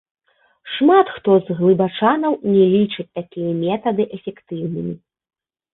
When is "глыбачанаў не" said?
1.61-2.65